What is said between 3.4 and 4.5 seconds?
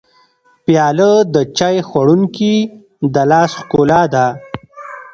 ښکلا ده.